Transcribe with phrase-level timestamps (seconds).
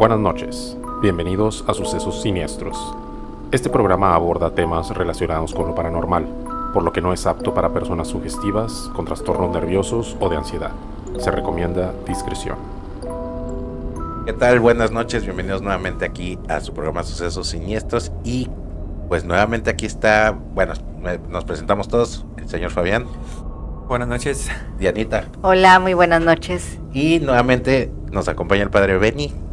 [0.00, 2.96] Buenas noches, bienvenidos a Sucesos Siniestros.
[3.52, 6.26] Este programa aborda temas relacionados con lo paranormal,
[6.72, 10.70] por lo que no es apto para personas sugestivas, con trastornos nerviosos o de ansiedad.
[11.18, 12.56] Se recomienda discreción.
[14.24, 14.58] ¿Qué tal?
[14.60, 18.48] Buenas noches, bienvenidos nuevamente aquí a su programa Sucesos Siniestros y
[19.06, 20.72] pues nuevamente aquí está, bueno,
[21.28, 23.04] nos presentamos todos, el señor Fabián.
[23.86, 24.48] Buenas noches.
[24.78, 25.26] Dianita.
[25.42, 26.78] Hola, muy buenas noches.
[26.94, 29.49] Y nuevamente nos acompaña el padre Benny.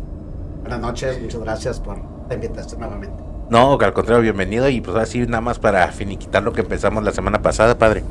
[0.67, 3.23] Buenas noches, muchas gracias por la invitación nuevamente.
[3.49, 7.13] No, al contrario, bienvenido y pues así nada más para finiquitar lo que empezamos la
[7.13, 8.03] semana pasada, padre.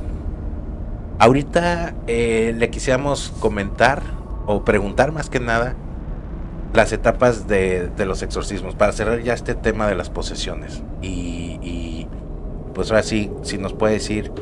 [1.18, 4.00] Ahorita eh, le quisiéramos comentar
[4.46, 5.74] o preguntar más que nada
[6.72, 12.08] las etapas de, los exorcismos para cerrar ya este tema de las posesiones y, y
[12.72, 14.32] pues ahora sí, si nos puede decir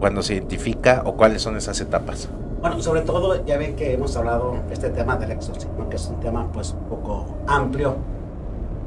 [0.00, 2.30] cuándo se identifica o cuáles son esas etapas.
[2.64, 6.18] Bueno, sobre todo ya ven que hemos hablado este tema del exorcismo, que es un
[6.20, 7.94] tema pues un poco amplio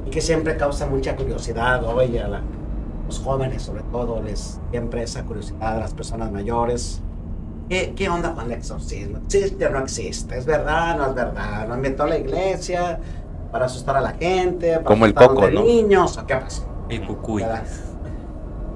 [0.03, 5.25] y que siempre causa mucha curiosidad hoy a los jóvenes sobre todo, les siempre esa
[5.25, 7.03] curiosidad a las personas mayores.
[7.69, 9.19] ¿Qué, ¿Qué onda con el exorcismo?
[9.19, 10.39] ¿Existe o no existe?
[10.39, 11.67] ¿Es verdad o no es verdad?
[11.67, 12.99] ¿Lo inventó la iglesia
[13.51, 14.71] para asustar a la gente?
[14.71, 16.17] Para Como el coco, los niños?
[16.17, 16.65] ¿O qué pasó?
[16.89, 17.45] El cucuy.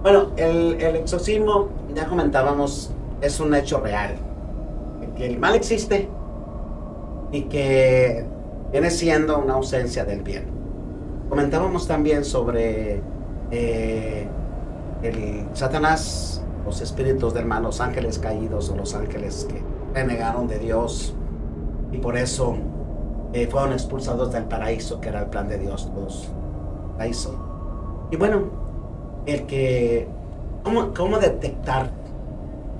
[0.04, 4.16] Bueno, el, el exorcismo, ya comentábamos, es un hecho real
[5.22, 6.09] el mal existe
[7.31, 8.25] y que
[8.72, 10.45] viene siendo una ausencia del bien.
[11.30, 13.02] Comentábamos también sobre
[13.52, 14.27] eh,
[15.03, 19.61] el Satanás, los espíritus del mal, los ángeles caídos o los ángeles que
[19.94, 21.16] renegaron de Dios
[21.92, 22.55] y por eso
[23.33, 26.30] eh, fueron expulsados del paraíso, que era el plan de Dios, los
[26.97, 28.08] paraíso.
[28.11, 28.44] Y bueno,
[29.25, 30.08] el que,
[30.64, 32.01] ¿cómo, cómo detectar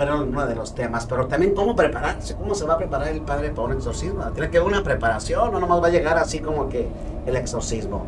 [0.02, 3.22] fueron uno de los temas, pero también cómo prepararse, cómo se va a preparar el
[3.22, 4.24] padre para un exorcismo.
[4.32, 6.88] Tiene que haber una preparación, no nomás va a llegar así como que
[7.28, 8.08] el exorcismo.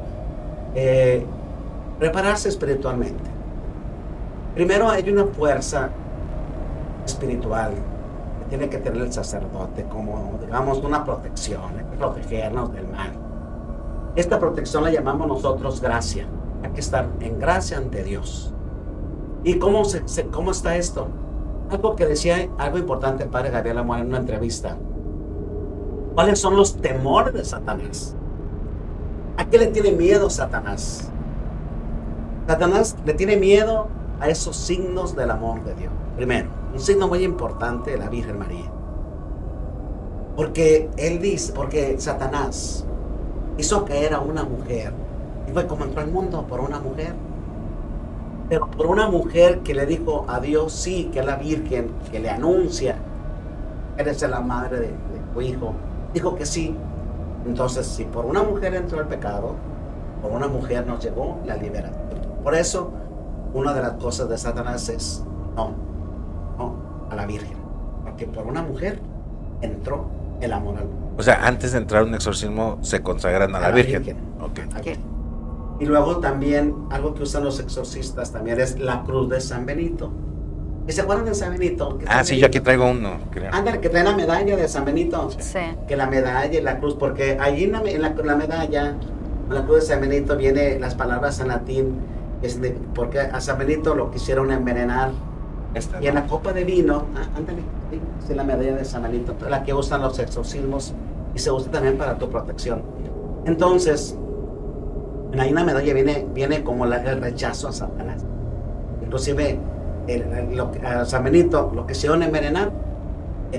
[0.73, 1.23] Eh,
[1.99, 3.29] prepararse espiritualmente.
[4.55, 5.89] Primero hay una fuerza
[7.05, 7.73] espiritual
[8.39, 13.11] que tiene que tener el sacerdote como, digamos, una protección, protegernos del mal.
[14.15, 16.25] Esta protección la llamamos nosotros gracia.
[16.63, 18.51] Hay que estar en gracia ante Dios.
[19.43, 20.01] ¿Y cómo, se,
[20.31, 21.07] cómo está esto?
[21.73, 24.77] Algo que decía, algo importante el padre Gabriel Amor en una entrevista.
[26.13, 28.15] ¿Cuáles son los temores de Satanás?
[29.37, 31.09] ¿A qué le tiene miedo Satanás?
[32.47, 33.87] Satanás le tiene miedo
[34.19, 35.91] a esos signos del amor de Dios.
[36.15, 38.71] Primero, un signo muy importante de la Virgen María.
[40.35, 42.85] Porque él dice, porque Satanás
[43.57, 44.93] hizo que era una mujer.
[45.47, 47.13] Y fue como entró al mundo por una mujer
[48.49, 52.19] pero por una mujer que le dijo a Dios sí, que es la Virgen, que
[52.19, 52.95] le anuncia,
[53.97, 54.93] eres la madre de,
[55.33, 55.73] tu hijo,
[56.13, 56.75] dijo que sí.
[57.45, 59.55] Entonces, si por una mujer entró el pecado,
[60.21, 61.97] por una mujer nos llegó la liberación.
[62.43, 62.91] Por eso,
[63.53, 65.23] una de las cosas de Satanás es
[65.55, 65.73] no,
[66.57, 66.75] no
[67.09, 67.57] a la Virgen,
[68.03, 68.99] porque por una mujer
[69.61, 70.05] entró
[70.41, 71.15] el amor al mundo.
[71.17, 74.17] O sea, antes de entrar un exorcismo se consagran a, la, Virgen.
[74.41, 74.97] Okay.
[75.79, 80.11] Y luego también algo que usan los exorcistas también es la cruz de San Benito.
[80.87, 81.97] ¿Y se acuerdan de San Benito?
[82.07, 83.17] Ah, sí, yo aquí traigo uno.
[83.51, 85.29] Ándale, que trae la medalla de San Benito.
[85.39, 85.59] Sí.
[85.87, 89.81] Que la medalla y la cruz, porque allí en la, medalla, en la cruz de
[89.81, 91.99] San Benito, viene las palabras en latín,
[92.93, 95.11] porque a San Benito lo quisieron envenenar.
[96.01, 97.61] y en la copa de vino, ah, ándale,
[98.27, 100.93] sí, la medalla de San Benito, la que usan los exorcismos
[101.33, 102.83] y se usa también para tu protección.
[103.45, 104.17] Entonces,
[105.33, 108.23] en la medalla viene, viene como el rechazo a Satanás.
[109.03, 109.59] Inclusive
[110.85, 112.71] a San Benito lo que se iban a envenenar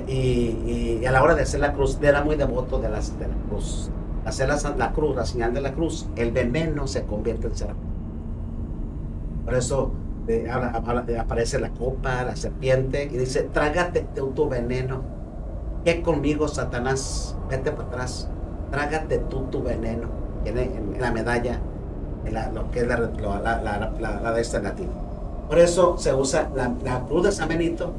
[0.06, 3.00] y, a la hora de hacer la cruz era muy devoto de, la
[3.48, 3.90] cruz.
[4.24, 7.74] Hacer la, cruz, la señal de la cruz, el veneno se convierte en ser.
[9.44, 9.92] Por eso
[10.28, 15.02] eh, aparece la copa, la serpiente y dice, trágate tu, veneno.
[15.84, 17.36] ¿Qué conmigo, Satanás?
[17.50, 18.30] Vete para atrás.
[18.70, 21.58] Trágate tú tu veneno en, la medalla,
[22.24, 24.88] en lo que es la, la, de este latín.
[25.48, 27.92] Por eso se usa la, cruz de San Benito,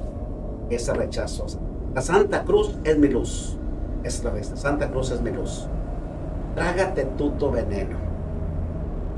[0.69, 1.45] que es el rechazo.
[1.93, 3.57] La Santa Cruz es mi luz.
[4.03, 5.67] Es la Santa Cruz es mi luz.
[6.55, 7.97] Trágate tú tu veneno.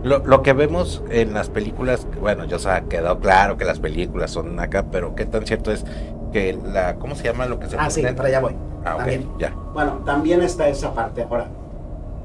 [0.04, 3.80] Lo, lo, que vemos en las películas, bueno, ya se ha quedado claro que las
[3.80, 5.86] películas son acá, pero qué tan cierto es
[6.32, 8.56] que la, ¿cómo se llama lo que se Ah, sí, para allá voy.
[8.86, 9.06] Ah,
[9.40, 9.54] ya.
[9.74, 11.24] Bueno, también está esa parte.
[11.24, 11.48] Ahora,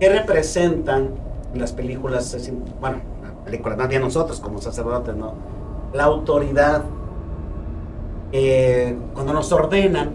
[0.02, 1.10] ¿Qué representan
[1.54, 2.36] las películas?
[2.80, 2.96] Bueno,
[3.44, 5.34] películas, más bien nosotros como sacerdotes, ¿no?
[5.92, 6.82] La autoridad.
[9.14, 10.10] cuando nos ordenan,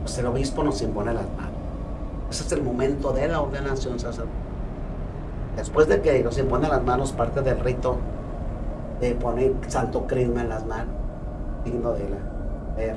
[0.00, 1.52] pues el obispo nos impone las manos.
[2.30, 4.32] Ese es el momento de la ordenación sacerdotal.
[5.54, 7.98] después de que nos impone las manos, parte del rito
[9.02, 10.94] de poner santo crisma en las manos,
[11.62, 12.96] digno de la ver,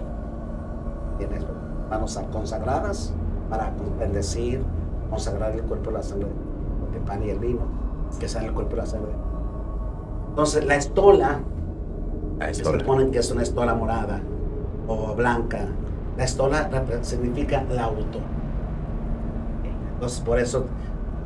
[1.18, 1.44] tienes
[1.90, 3.14] manos consagradas
[3.50, 4.64] para bendecir,
[5.10, 6.28] consagrar el cuerpo y la sangre,
[6.94, 7.62] el pan y el vino,
[8.20, 9.12] que sale el cuerpo y la sangre.
[10.30, 11.40] Entonces, la estola,
[12.38, 12.80] La se estola.
[12.80, 14.22] supone que es una estola morada
[14.88, 15.66] o blanca.
[16.18, 16.70] La estola
[17.02, 18.20] significa la auto.
[19.94, 20.66] Entonces, por eso,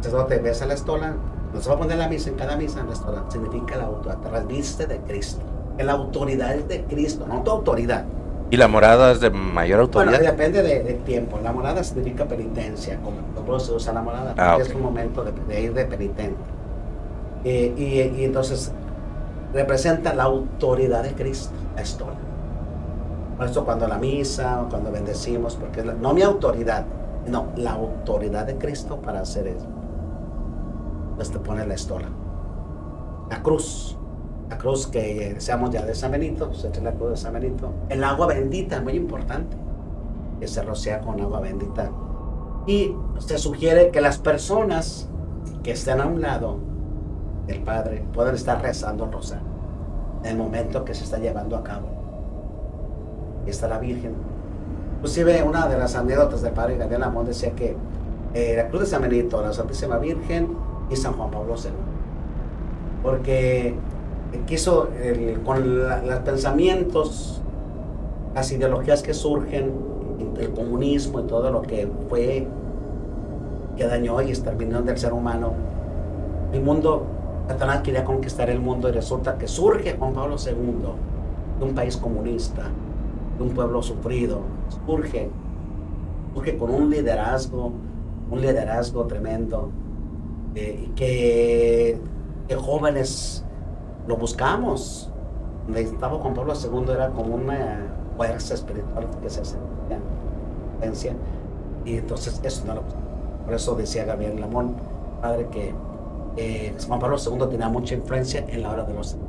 [0.01, 1.15] sacerdote besa la estola,
[1.53, 4.09] no se va a poner la misa en cada misa, la estola significa la auto,
[4.09, 5.43] te reviste de Cristo.
[5.77, 8.05] La autoridad es de Cristo, no tu autoridad.
[8.49, 10.31] ¿Y la morada es de mayor Bueno, autoridad?
[10.31, 11.39] depende de- del tiempo.
[11.43, 15.31] La morada significa penitencia, como se usa la morada, Ah, porque es un momento de,
[15.31, 16.37] de ir de penitente.
[17.43, 18.71] Eh, y, y entonces
[19.53, 22.13] representa la autoridad de Cristo, la estola.
[23.37, 26.85] Por eso cuando la misa, cuando bendecimos, porque es la- no mi autoridad,
[27.27, 29.65] no, la autoridad de Cristo para hacer eso.
[31.11, 32.07] Entonces te pone la estola.
[33.29, 33.97] La cruz,
[34.53, 37.73] la cruz que deseamos ya de San Benito, se echa la cruz de San Benito.
[37.89, 39.57] El agua bendita, muy importante,
[40.39, 41.89] que se rocea con agua bendita.
[42.67, 45.09] Y se sugiere que las personas
[45.63, 46.59] que estén a un lado
[47.47, 49.47] del Padre puedan estar rezando el rosario
[50.23, 51.87] en el momento que se está llevando a cabo.
[53.47, 54.13] Está la Virgen.
[54.97, 57.75] Inclusive una de las anécdotas del Padre Gabriel Amón decía que
[58.35, 60.55] eh, la cruz de San Benito, la Santísima Virgen
[60.91, 61.71] y San Juan Pablo II.
[63.01, 63.75] Porque
[64.45, 64.89] quiso,
[65.45, 67.41] con los pensamientos,
[68.33, 69.71] las ideologías que surgen,
[70.39, 72.47] el comunismo y todo lo que fue,
[73.75, 75.53] que dañó y exterminó del ser humano,
[76.51, 77.05] el mundo,
[77.47, 80.53] Satanás quería conquistar el mundo y resulta que surge Juan Pablo II
[81.59, 82.63] de un país comunista,
[83.37, 84.41] de un pueblo sufrido,
[84.85, 85.29] surge,
[86.33, 87.71] surge con un liderazgo,
[88.29, 89.69] un liderazgo tremendo,
[90.55, 91.99] eh, que
[92.55, 93.43] jóvenes
[94.07, 95.13] lo buscamos.
[95.65, 100.03] Donde estaba Juan Pablo II era como una fuerza espiritual que se sentía,
[100.79, 101.17] potencia,
[101.85, 103.09] y entonces eso no lo buscamos.
[103.45, 104.81] Por eso decía Gabriel Lamón,
[105.21, 105.81] padre, que
[106.35, 109.19] eh, Juan Pablo II tenía mucha influencia en la hora de los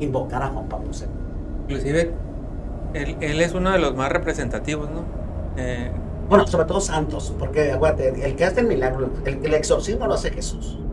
[0.00, 1.06] invocar a Juan Pablo II.
[1.68, 2.20] Inclusive,
[2.94, 5.12] él, él es uno de los más representativos, ¿no?
[5.56, 10.06] Eh, Bueno, sobre todo santos, porque acuérdate, el que hace el milagro, el, el exorcismo
[10.06, 10.84] lo hace Jesús.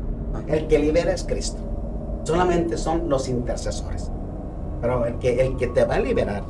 [0.48, 1.69] El que libera es Cristo.
[2.24, 4.12] Solamente son los intercesores.
[4.82, 6.44] Pero el que, el que te va a liberar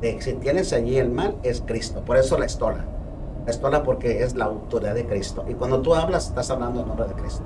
[0.00, 2.02] de si tienes allí el mal es Cristo.
[2.04, 2.84] Por eso la estola.
[3.44, 5.44] La estola porque es la autoridad de Cristo.
[5.48, 7.44] Y cuando tú hablas, estás hablando en nombre de Cristo.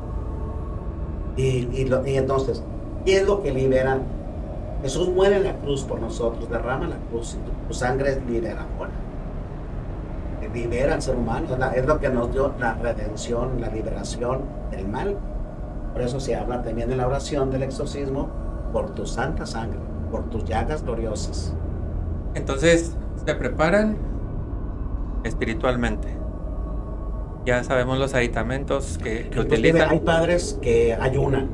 [1.36, 2.62] Y, y entonces,
[3.04, 4.00] ¿qué es lo que libera?
[4.82, 8.90] Jesús muere en la cruz por nosotros, derrama la cruz, y tu, sangre es liberadora.
[10.52, 14.40] Libera al ser humano, es lo que nos dio la redención, la liberación
[14.70, 15.16] del mal.
[15.92, 18.30] Por eso se habla también en la oración del exorcismo,
[18.72, 19.78] por tu santa sangre,
[20.10, 21.54] por tus llagas gloriosas.
[22.34, 23.96] entonces, se preparan
[25.24, 26.08] espiritualmente.
[27.44, 30.00] Ya sabemos los aditamentos que, que Inclusive hay utilizan.
[30.00, 31.50] padres que ayunan.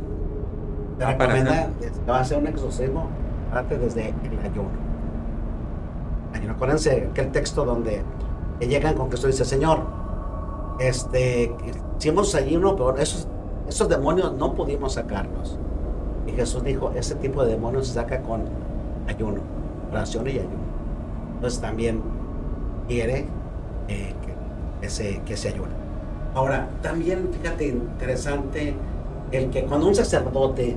[0.98, 3.08] Te recomienda, te va a hacer un exorcismo,
[3.50, 4.70] parte desde el ayuno.
[6.50, 8.02] Acuérdense que el texto donde
[8.58, 9.80] que llegan con Cristo dice, Señor,
[10.80, 11.54] este,
[11.98, 13.28] hicimos ayuno, pero esos,
[13.68, 15.58] esos demonios no pudimos sacarlos.
[16.26, 18.42] Y Jesús dijo, ese tipo de demonios se saca con
[19.06, 19.40] ayuno,
[19.90, 20.48] oración y ayuno.
[21.36, 22.02] Entonces también
[22.86, 23.26] quiere
[23.88, 24.14] eh,
[24.80, 25.54] que, se, que se.
[26.34, 28.74] Ahora, también fíjate interesante
[29.32, 30.76] el que cuando un sacerdote,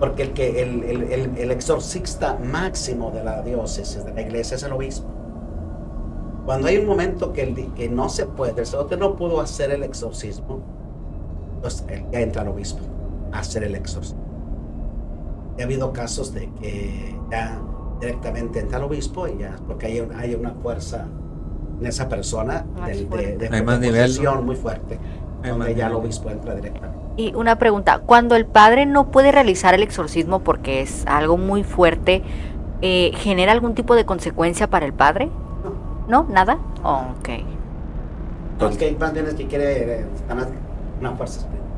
[0.00, 0.82] porque el que el,
[1.38, 5.06] el- exorcista máximo de la diócesis, de la iglesia, es el obispo.
[6.44, 9.70] Cuando hay un momento que, el, que no se puede, el sacerdote no pudo hacer
[9.70, 10.60] el exorcismo,
[11.88, 12.80] él- ya entra el obispo
[13.32, 14.20] a hacer el exorcismo.
[15.58, 17.60] Y ha habido casos de que ya
[18.00, 21.06] directamente entra el obispo y ya, porque hay, un- hay una fuerza
[21.80, 24.42] en esa persona del- de, de, Hay de nivel, ¿no?
[24.42, 24.98] muy fuerte,
[25.42, 26.98] Hay donde ya el obispo entra directamente.
[27.16, 31.62] Y una pregunta, cuando el padre no puede realizar el exorcismo porque es algo muy
[31.62, 32.22] fuerte,
[32.80, 35.28] eh, ¿genera algún tipo de consecuencia para el padre?
[36.08, 36.24] ¿No?
[36.28, 36.58] ¿Nada?
[36.82, 37.28] Oh, ok.
[38.52, 40.06] Entonces, que más bien es que quiere eh,
[41.02, 41.70] una fuerza espiritual.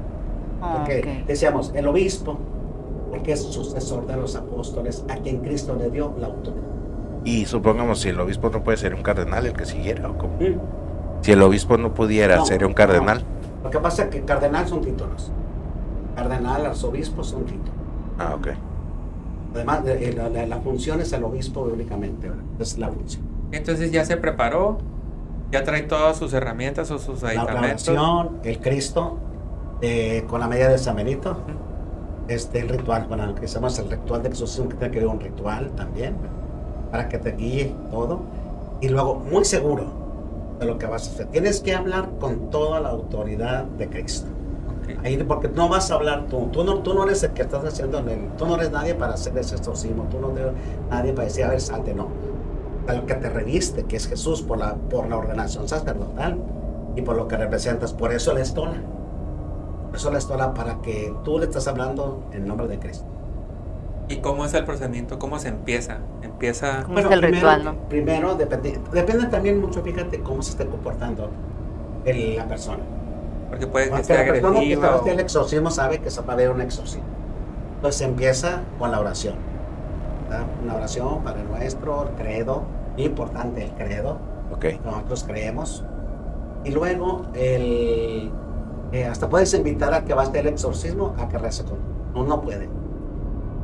[0.62, 1.26] Oh, Porque ok.
[1.26, 2.38] decíamos, el obispo,
[3.11, 6.62] porque es sucesor de los apóstoles, a quien Cristo le dio la autoridad.
[7.25, 10.35] Y supongamos si el obispo no puede ser un cardenal el que siguiera o cómo.
[10.38, 11.23] Mm.
[11.23, 13.23] Si el obispo no pudiera No, ser un cardenal.
[13.62, 15.33] Lo que pasa es que cardenal son títulos.
[16.14, 17.73] Cardenal, arzobispo son títulos.
[18.19, 18.49] Ah, ok.
[19.54, 22.45] Además, de- eh, la, la- la función es el obispo únicamente, ¿verdad?
[22.59, 23.23] es la función.
[23.52, 24.78] Entonces ya se preparó,
[25.54, 27.88] ya trae todas sus herramientas o sus La aditamentos.
[27.88, 29.18] oración, el Cristo,
[29.80, 31.37] eh, con la medida de San Benito,
[32.26, 35.08] este, el ritual, bueno, que se llama el ritual de exorcismo, que tiene que ver
[35.08, 36.16] un ritual también,
[36.90, 38.23] para que te guíe todo.
[38.80, 39.84] Y luego, muy seguro
[40.58, 41.26] de lo que vas a hacer.
[41.26, 44.26] Tienes que hablar con toda la autoridad de Cristo.
[45.04, 46.49] Ahí, porque no vas a hablar tú.
[46.52, 48.28] Tú no, tú no eres el que estás haciendo el.
[48.37, 50.06] Tú no eres nadie para hacer ese exorcismo.
[50.11, 50.52] Tú no eres
[50.90, 51.94] nadie para decir, a ver, salte.
[51.94, 52.08] No.
[52.87, 56.38] A lo que te reviste, que es Jesús, por la, por la ordenación sacerdotal
[56.97, 57.93] y por lo que representas.
[57.95, 58.75] Por eso la estola.
[59.87, 63.07] Por eso la estola para que tú le estás hablando en nombre de Cristo.
[64.09, 65.19] ¿Y cómo es el procedimiento?
[65.19, 65.99] ¿Cómo se empieza?
[66.23, 66.83] Empieza...
[66.85, 67.75] ¿Cómo es el primero, ritual, no?
[67.88, 71.31] Primero, depende, depende también mucho, fíjate, cómo se esté comportando
[72.05, 72.81] el- la persona.
[73.49, 74.87] Porque puede que sea la persona que agresiva.
[74.88, 77.05] está o- el exorcismo sabe que se va a haber un exorcismo.
[77.76, 79.37] Entonces empieza con la oración.
[80.29, 80.45] ¿verdad?
[80.62, 82.62] Una oración para nuestro el credo,
[82.96, 84.18] importante el credo,
[84.52, 84.60] Ok.
[84.60, 85.84] que nosotros creemos.
[86.64, 88.30] Y luego, el,
[88.92, 91.78] eh, hasta puedes invitar a que va a hacer el exorcismo a que rece con.
[92.14, 92.70] No, no pueden.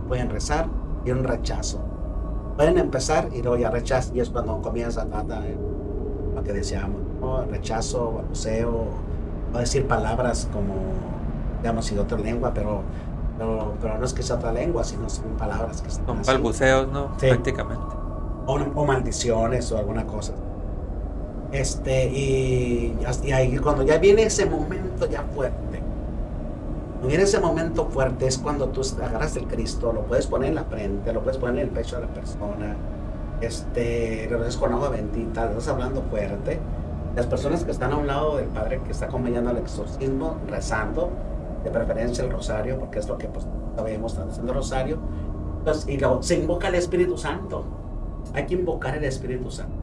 [0.08, 0.66] Pueden rezar
[1.04, 1.80] y un rechazo.
[2.56, 5.56] Pueden empezar y luego ya rechazo, y es cuando comienza nada, eh,
[6.34, 7.44] lo que decíamos, ¿no?
[7.46, 8.84] rechazo, balbuceo,
[9.54, 10.75] o decir palabras como,
[11.62, 12.82] digamos, y de otra lengua, pero,
[13.38, 16.92] pero, pero no es que sea otra lengua, sino son palabras que están Son balbuceos,
[16.92, 17.08] ¿no?
[17.18, 17.28] Sí.
[17.28, 18.00] Prácticamente.
[18.50, 20.33] O, o maldiciones o alguna cosa.
[21.52, 25.80] Este, y, y ahí cuando ya viene ese momento ya fuerte,
[27.07, 30.64] viene ese momento fuerte es cuando tú agarras el Cristo, lo puedes poner en la
[30.64, 32.76] frente, lo puedes poner en el pecho de la persona,
[33.40, 36.61] este, lo haces con agua bendita, lo estás hablando fuerte.
[37.16, 41.11] Las personas que están a un lado del Padre que está acompañando al exorcismo, rezando,
[41.64, 44.99] de preferencia el rosario, porque es lo que pues, sabemos, están haciendo el rosario,
[45.64, 47.79] pues, y se invoca el Espíritu Santo.
[48.34, 49.75] Hay que invocar el Espíritu Santo.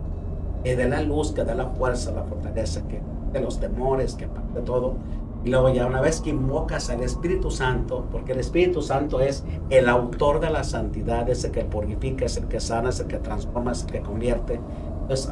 [0.64, 3.02] Que dé la luz, que dé la fuerza, la fortaleza, que
[3.32, 4.96] de los temores, que de todo.
[5.44, 9.46] Y luego ya una vez que invocas al Espíritu Santo, porque el Espíritu Santo es
[9.70, 13.08] el autor de la santidad, es el que purifica, es el que sana, es el
[13.08, 14.60] que transforma, es el que convierte.
[15.02, 15.32] Entonces,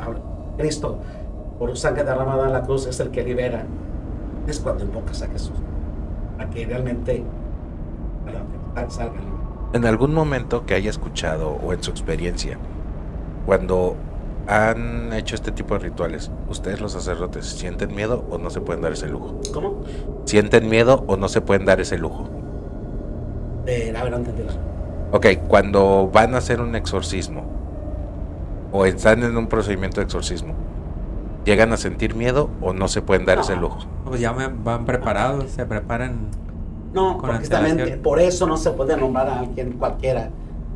[0.58, 1.00] Cristo,
[1.60, 3.66] por sangre derramada en la cruz, es el que libera.
[4.48, 5.58] Es cuando invocas a Jesús.
[6.38, 7.24] Para que realmente
[8.88, 9.16] salga.
[9.74, 12.58] En algún momento que haya escuchado o en su experiencia,
[13.46, 13.96] cuando
[14.48, 18.82] han hecho este tipo de rituales, ¿ustedes los sacerdotes sienten miedo o no se pueden
[18.82, 19.40] dar ese lujo?
[19.54, 19.84] ¿Cómo?
[20.26, 22.30] ¿Sienten miedo o no se pueden dar ese lujo?
[23.66, 24.44] Eh, a ver, no entendí.
[25.12, 27.44] Ok, cuando van a hacer un exorcismo
[28.72, 30.54] o están en un procedimiento de exorcismo,
[31.46, 33.44] ¿llegan a sentir miedo o no se pueden dar No.
[33.44, 33.80] ese lujo?
[34.06, 36.28] Pues ya me- van preparados, se preparan.
[36.94, 40.30] No, Con precisamente por eso no se puede nombrar a alguien cualquiera.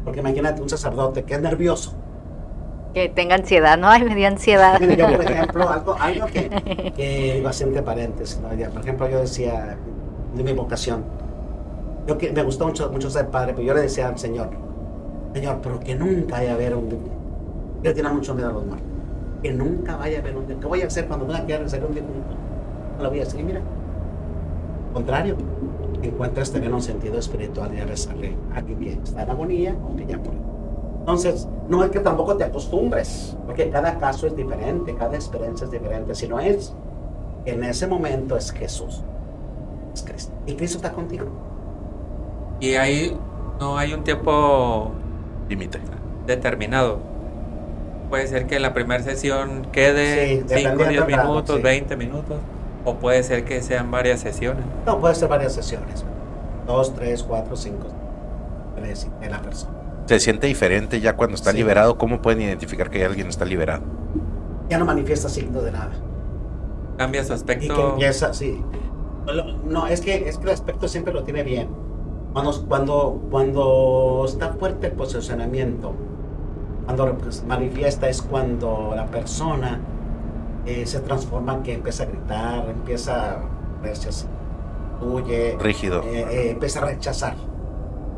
[0.04, 1.94] Porque imagínate un sacerdote que es nervioso.
[2.94, 3.88] Que tenga ansiedad, ¿no?
[3.90, 4.80] Ay, me dio ansiedad.
[4.80, 6.50] Mira, yo, por ejemplo, algo, algo que,
[6.96, 8.50] que digo así entre paréntesis, ¿no?
[8.50, 9.78] Por ejemplo, yo decía
[10.36, 11.04] de mi vocación.
[12.08, 14.50] Yo que me gustó mucho, mucho ser padre, pero yo le decía al Señor,
[15.34, 16.90] Señor, pero que nunca vaya a haber un.
[17.84, 18.88] Yo tenía mucho miedo a los muertos.
[19.44, 20.46] Que nunca vaya a haber un.
[20.46, 22.36] ¿Qué voy a hacer cuando tenga que hacer un difunto?
[22.98, 23.40] No lo voy a hacer.
[23.40, 25.36] Y mira, al contrario,
[26.02, 29.96] encuentras también un sentido espiritual y a rezarle a alguien que está en agonía o
[29.96, 30.59] que ya murió.
[31.10, 35.72] Entonces, no es que tampoco te acostumbres, porque cada caso es diferente, cada experiencia es
[35.72, 36.72] diferente, sino es
[37.44, 39.02] que en ese momento es Jesús,
[39.92, 40.32] es Cristo.
[40.46, 41.26] Y Cristo está contigo.
[42.60, 43.18] Y ahí
[43.60, 44.92] no hay un tiempo
[45.48, 45.80] Límite.
[46.28, 47.00] determinado.
[48.12, 51.62] Puede ser que la primera sesión quede Sí, 5 dependiendo 10 del grado, minutos, sí.
[51.64, 52.38] 20 minutos.
[52.86, 54.64] O puede ser que sean varias sesiones.
[54.86, 56.06] No, puede ser varias sesiones,
[56.68, 57.88] dos, tres, cuatro, cinco,
[58.76, 59.79] tres, de la persona.
[60.10, 61.58] ¿Se siente diferente ya cuando está Sí.
[61.58, 62.00] liberado?
[62.00, 63.84] ¿Cómo pueden identificar que alguien está liberado?
[64.68, 65.92] Ya no manifiesta signos de nada.
[66.98, 67.90] Cambia su Y que aspecto.
[67.92, 68.60] empieza, sí.
[69.66, 71.68] No, es que, es que el aspecto siempre lo tiene bien.
[72.34, 75.94] Cuando, cuando, cuando está fuerte el posicionamiento,
[76.86, 79.80] cuando pues, manifiesta es cuando la persona
[80.66, 83.40] eh, se transforma, que empieza a gritar, empieza a
[83.84, 84.26] verse así,
[85.04, 86.02] huye, Rígido.
[86.02, 87.36] eh, eh, empieza a rechazar.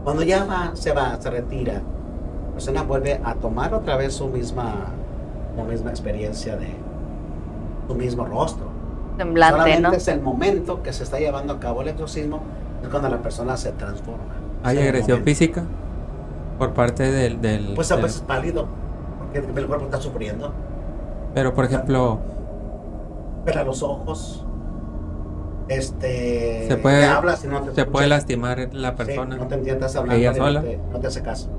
[0.03, 4.27] Cuando ya va, se va, se retira, la persona vuelve a tomar otra vez su
[4.27, 4.74] misma,
[5.55, 6.75] su misma experiencia de
[7.88, 8.65] su mismo rostro.
[9.17, 9.93] Semblante, Solamente ¿no?
[9.93, 12.39] es el momento que se está llevando a cabo el exorcismo,
[12.81, 14.24] es cuando la persona se transforma.
[14.63, 15.63] ¿Hay agresión física?
[16.58, 17.41] Por parte del.
[17.41, 18.67] del- Pues a del- veces pálido,
[19.20, 20.51] porque el cuerpo está sufriendo.
[21.34, 22.20] Pero por ejemplo,
[23.46, 24.46] Pela los ojos.
[25.77, 26.67] Este.
[26.67, 29.37] Se puede- te hablas y no te se puede lastimar la Sí, persona.
[29.37, 30.61] no te entiendas hablando ella y no sola.
[30.61, 31.49] te, no te hace caso.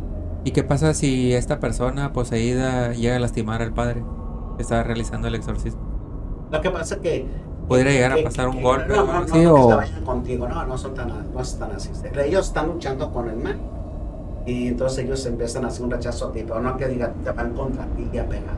[0.45, 4.03] ¿Y qué pasa si esta persona poseída llega a lastimar al padre
[4.57, 5.81] que está realizando el exorcismo?
[6.51, 7.27] Lo que pasa es que
[7.69, 9.77] Pudiera llegar a que- pasar un que- golpe No, no, no, así, no, que o-
[9.77, 10.49] vayan contigo.
[10.49, 11.91] No, no son tan, no están así.
[12.25, 13.57] Ellos están luchando con el mal.
[14.45, 17.31] Y entonces ellos empiezan a hacer un rechazo a ti, pero no que digan, te
[17.31, 18.55] van contra ti y a pegar.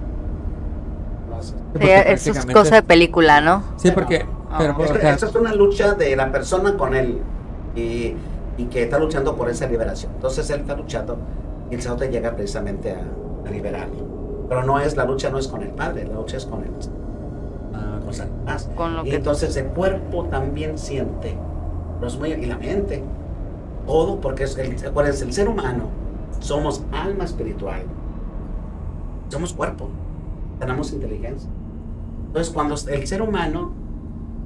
[1.30, 3.62] No, eso- Sí, Sí, eso es cosa de película, ¿no?
[3.76, 4.24] Sí, porque...
[4.54, 4.80] Ah, pero, ok.
[4.80, 7.20] o Eso, sea, eso es una lucha de la persona con él
[7.74, 8.14] y,
[8.56, 10.12] y que está luchando por esa liberación.
[10.14, 11.18] Entonces él está luchando
[11.70, 13.02] y el sacerdote llega precisamente a,
[13.46, 14.06] a liberarlo.
[14.48, 16.70] Pero no es, la lucha no es con el padre, la lucha es con el
[17.74, 18.70] ah, con Satanás.
[18.74, 21.36] Con lo Y que entonces el cuerpo también siente,
[21.98, 23.02] pero es muy- y la mente,
[23.86, 25.90] todo, porque es el, acuérdense, el ser humano,
[26.40, 27.82] somos alma espiritual,
[29.28, 29.88] somos cuerpo,
[30.58, 31.50] tenemos inteligencia.
[32.28, 33.72] Entonces cuando el ser humano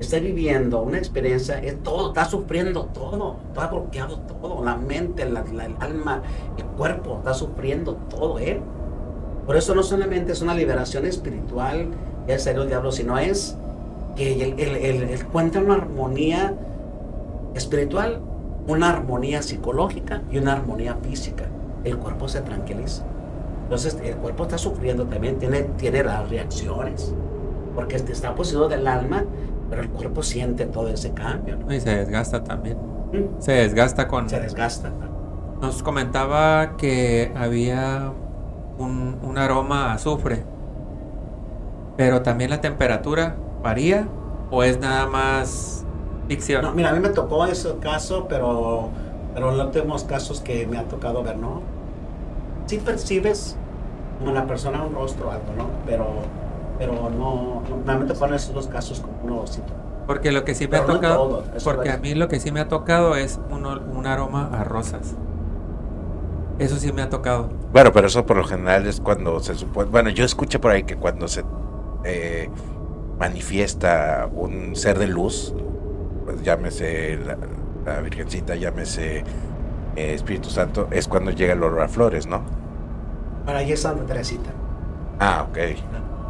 [0.00, 5.44] está viviendo una experiencia, es todo, está sufriendo todo, está bloqueado todo, la mente, la-
[5.52, 6.22] la- el alma,
[6.56, 8.60] el cuerpo, está sufriendo todo él.
[9.46, 11.88] Por eso no solamente es una liberación espiritual,
[12.28, 13.56] ya salió el diablo, sino es
[14.14, 16.54] que él, él- él- encuentra una armonía
[17.54, 18.20] espiritual,
[18.66, 21.44] una armonía psicológica y una armonía física.
[21.84, 23.04] El cuerpo se tranquiliza.
[23.64, 27.14] Entonces el cuerpo está sufriendo también, tiene, tiene las reacciones,
[27.74, 29.24] porque está poseído del alma,
[29.68, 31.56] pero el cuerpo siente todo ese cambio.
[31.56, 31.72] ¿no?
[31.72, 32.78] y se desgasta también.
[33.12, 34.28] Mm, Se desgasta con...
[34.28, 34.90] Se desgasta.
[35.60, 38.12] Nos comentaba que había
[38.78, 40.44] un, un aroma a azufre,
[41.96, 44.06] pero también la temperatura varía
[44.50, 45.84] o es nada más
[46.28, 46.62] ficción.
[46.62, 48.88] No, mira, a mí me tocó ese caso, pero,
[49.34, 51.60] pero los últimos casos que me ha tocado ver, ¿no?
[52.66, 53.56] Sí percibes
[54.18, 55.70] como la persona un rostro algo, ¿no?
[55.86, 56.06] Pero,
[56.78, 59.44] pero no, no- normalmente ponen esos dos casos como uno.
[60.06, 62.50] Porque lo que sí me ha no tocado, todo, porque a mí lo que sí
[62.50, 65.14] me ha tocado es un, un aroma a rosas.
[66.58, 67.50] Eso sí me ha tocado.
[67.72, 69.90] Bueno, pero eso por lo general es cuando se supone.
[69.90, 71.44] Bueno, yo escuché por ahí que cuando se
[72.04, 72.48] eh,
[73.18, 75.54] manifiesta un ser de luz,
[76.24, 77.36] pues llámese la,
[77.84, 79.18] la Virgencita, llámese
[79.94, 82.42] eh, Espíritu Santo, es cuando llega el olor a flores, ¿no?
[83.44, 84.50] Para allí es Santa Teresita,
[85.20, 85.58] Ah, ok.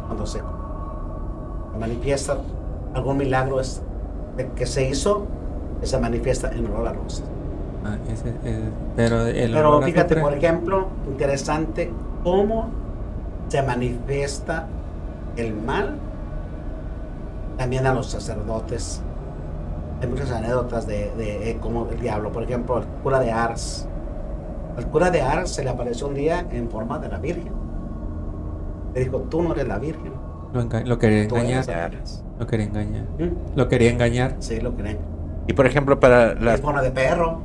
[0.09, 0.41] Cuando se
[1.79, 2.37] manifiesta
[2.95, 3.81] algún milagro es
[4.35, 5.27] de que se hizo,
[5.83, 7.23] se manifiesta en olor a rosas.
[7.85, 11.91] Ah, ese- eh, pero el Pero fíjate, por ejemplo, interesante
[12.23, 12.69] cómo
[13.47, 14.67] se manifiesta
[15.37, 15.95] el mal
[17.57, 19.01] también a los sacerdotes.
[20.01, 23.87] Hay muchas anécdotas de, de, cómo el diablo, por ejemplo, el cura de Ars.
[24.75, 27.58] Al cura de Ars se le apareció un día en forma de la Virgen.
[28.93, 30.11] Le dijo, tú no eres la Virgen,
[30.53, 31.69] lo, enga- lo quería engañar.
[31.69, 32.23] Aras".
[32.39, 33.03] Lo quería engañar.
[33.19, 33.57] ¿Mm?
[33.57, 34.35] Lo quería engañar.
[34.39, 34.97] Sí, lo creen.
[35.47, 37.41] Y por ejemplo, para las, forma de perro.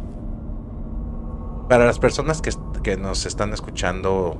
[1.68, 2.50] para las personas que,
[2.82, 4.36] que nos están escuchando,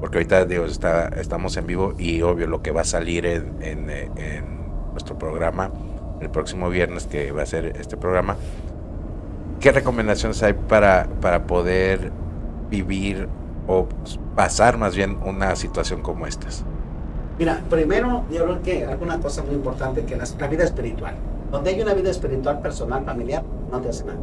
[0.00, 3.54] porque ahorita digo, está, estamos en vivo y obvio lo que va a salir en,
[3.62, 4.44] en, en
[4.92, 5.70] nuestro programa
[6.20, 8.36] el próximo viernes que va a ser este programa,
[9.60, 12.12] ¿qué recomendaciones hay para, para poder
[12.70, 13.28] vivir
[13.66, 13.86] o
[14.34, 16.64] pasar más bien una situación como estas?
[17.38, 21.14] Mira, primero yo creo que alguna cosa muy importante que la vida espiritual.
[21.50, 24.18] Donde hay una vida espiritual, personal, familiar, no te hace nada.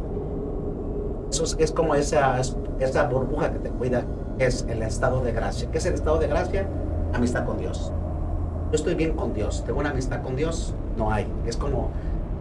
[1.30, 4.04] Eso es, como esa, es- esa burbuja que te cuida,
[4.36, 5.68] que es el estado de gracia.
[5.70, 6.66] ¿Qué es el estado de gracia?
[7.12, 7.92] Amistad con Dios.
[8.70, 11.26] Yo estoy bien con Dios, tengo una amistad con Dios, no hay.
[11.46, 11.90] Es como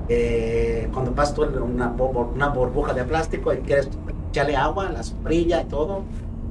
[0.08, 3.90] eh, cuando pasas tú una burbuja de plástico y quieres
[4.32, 6.02] echarle agua, las brilla y todo,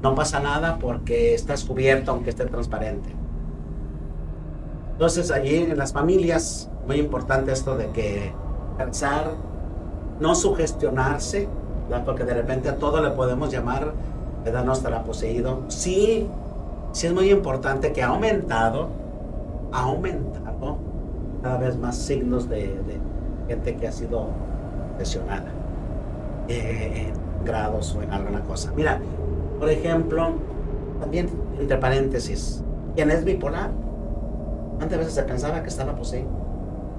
[0.03, 3.09] no pasa nada porque estás cubierto aunque esté transparente.
[4.93, 8.33] Entonces allí en las familias, muy importante esto de que
[8.77, 9.33] pensar,
[10.21, 11.49] no sugestionarse,
[12.05, 13.93] porque de repente a todo le podemos llamar,
[14.45, 14.65] ¿verdad?
[14.65, 15.63] No estará poseído.
[15.69, 16.29] Sí,
[16.93, 18.89] sí es muy importante que ha aumentado,
[19.73, 20.79] ha aumentado
[21.43, 22.99] cada vez más signos de, de
[23.49, 24.27] gente que ha sido
[24.99, 25.47] lesionada
[26.49, 28.73] eh, en grados o en alguna cosa.
[28.75, 29.01] Mira,
[29.59, 30.33] por ejemplo,
[31.01, 32.63] también entre paréntesis,
[32.95, 33.71] ¿quién es bipolar?
[34.77, 36.29] ¿Cuántas veces se pensaba que estaba poseído?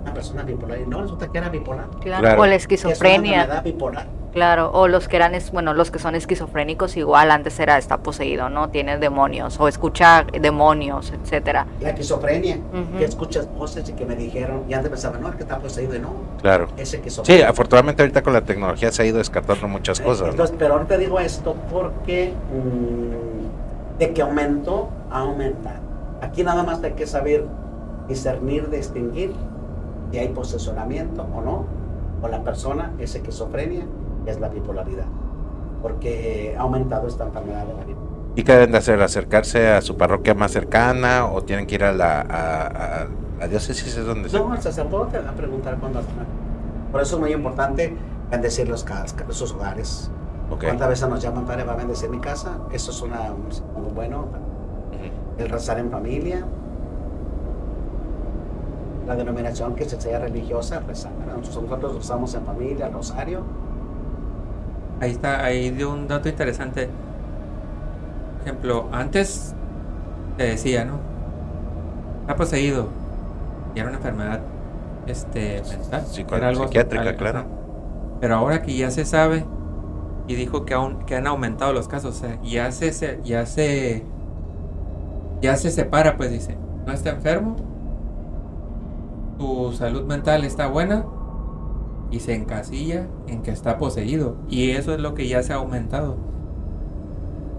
[0.01, 1.87] Una persona bipolar y no, resulta que era bipolar.
[2.01, 2.41] Claro, Claro.
[2.41, 3.33] o la es una esquizofrenia.
[3.41, 4.07] enfermedad bipolar.
[4.33, 7.97] Claro, o los que eran, es- bueno, los que son esquizofrénicos igual antes era está
[7.97, 8.69] poseído, ¿no?
[8.69, 11.65] Tiene demonios o escucha demonios, etcétera.
[11.81, 12.59] La esquizofrenia,
[12.97, 15.95] que escuchas voces y que me dijeron, y antes pensaba, no, es que está poseído
[15.95, 16.67] y no, Claro.
[16.77, 17.49] es Sí, esquizofrenia.
[17.49, 20.27] afortunadamente ahorita con la tecnología se ha ido descartando muchas cosas.
[20.27, 20.31] ¿no?
[20.31, 25.79] Entonces, pero ahorita digo esto porque mm, de que aumentó, ha aumentado.
[26.21, 27.45] Aquí nada más hay que saber
[28.07, 29.33] discernir, distinguir
[30.11, 31.65] si hay posesionamiento o no,
[32.21, 33.85] o la persona es esquizofrenia,
[34.29, 35.05] que es la bipolaridad,
[35.81, 38.09] porque ha aumentado esta enfermedad de la bipolaridad.
[38.35, 39.01] ¿Y qué deben de hacer?
[39.01, 43.07] ¿Acercarse a su parroquia más cercana o tienen que ir a la, a- a
[43.39, 44.29] La diócesis es donde.
[44.29, 46.11] No, el sacerdote va a preguntar cuándo hasta.
[46.91, 47.95] Por eso es muy importante
[48.29, 48.85] bendecir los
[49.29, 50.11] sus hogares.
[50.51, 50.63] Ok.
[50.65, 52.59] ¿Cuántas veces nos llaman, padre, va a bendecir mi casa?
[52.71, 54.19] Eso es una, un muy bueno.
[54.19, 55.41] Ujú.
[55.43, 56.45] El rezar en familia.
[59.07, 61.11] La denominación que se sea religiosa, rezar.
[61.35, 63.41] Nosotros rezamos en familia, el rosario.
[65.01, 66.89] Ahí está, ahí dio un dato interesante.
[68.37, 69.53] Por ejemplo, antes
[70.37, 70.99] te decía, ¿no?
[72.21, 72.87] Está poseído.
[73.75, 74.39] Y era una enfermedad
[75.07, 76.03] este, mental.
[76.05, 77.45] Psico- era algo psiquiátrica, claro.
[78.19, 79.45] Pero ahora que ya se sabe,
[80.27, 83.45] y dijo que, aún, que han aumentado los casos, o sea, ya se, se- ya
[83.45, 84.03] se,
[85.41, 87.55] ya se separa, pues dice, no está enfermo,
[89.37, 91.05] tu salud mental está buena,
[92.11, 95.57] y se encasilla en que está poseído, y eso es lo que ya se ha
[95.57, 96.17] aumentado.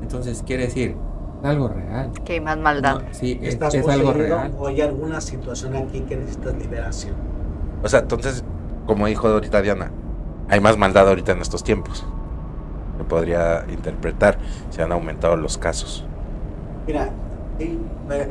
[0.02, 0.96] Entonces quiere decir,
[1.40, 2.10] es algo real.
[2.24, 3.00] Que hay más maldad.
[3.02, 4.52] No, sí, es, ¿Estás es algo real.
[4.58, 7.14] o hay alguna situación aquí que necesitas liberación?
[7.82, 8.44] O sea, entonces,
[8.86, 9.90] como dijo ahorita Diana,
[10.48, 12.04] hay más maldad ahorita en estos tiempos.
[12.98, 16.04] Se podría interpretar, se han aumentado los casos.
[16.86, 17.10] Mira,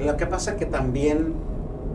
[0.06, 1.34] lo que pasa es que también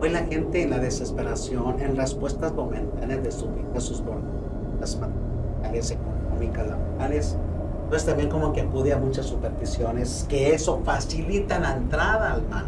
[0.01, 5.91] hoy la gente en la desesperación, en respuestas momentáneas de su vida, sus problemas materiales,
[5.91, 7.37] económicas, laborales,
[7.85, 12.65] entonces también como que acude a muchas supersticiones que eso facilita la entrada al mal.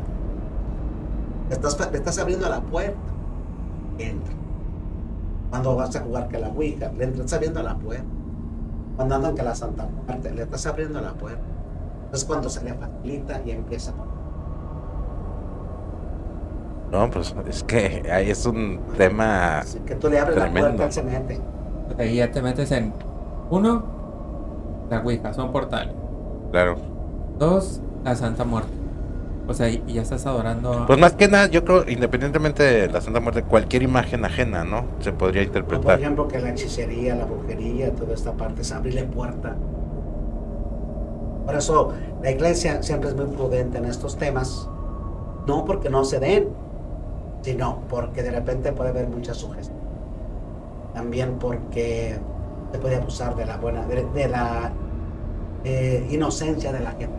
[1.49, 2.97] Estás, le estás abriendo la puerta,
[3.97, 4.33] entra.
[5.49, 8.05] Cuando vas a jugar que la Ouija, le estás abriendo la puerta.
[8.95, 11.41] Cuando andan que la Santa Muerte, le estás abriendo la puerta.
[12.13, 13.95] Es cuando se le facilita y empieza a
[16.91, 19.59] No, pues es que ahí es un tema.
[19.59, 20.69] Así que tú le abres Tremendo.
[20.69, 21.39] la puerta, mete.
[21.99, 22.93] Ahí ya te metes en
[23.49, 23.83] uno,
[24.89, 25.93] la Ouija, son portales.
[26.51, 26.77] Claro.
[27.39, 28.71] Dos, la Santa Muerte.
[29.49, 30.87] O sea, y ya estás adorando a...
[30.87, 34.83] Pues más que nada, yo creo, independientemente de la Santa Muerte, cualquier imagen ajena, ¿no?
[34.99, 35.99] Se podría O, por interpretar.
[35.99, 39.55] ejemplo, que la hechicería, la brujería, toda esta parte es abrirle puerta.
[41.45, 44.67] Por eso la iglesia siempre es muy prudente en estos temas.
[45.47, 46.49] No porque no se den,
[47.47, 49.77] sino porque de repente puede haber mucha sugestión.
[50.93, 52.19] También porque
[52.73, 54.73] se puede abusar de la buena, de, de la
[55.63, 57.15] eh, inocencia de la gente.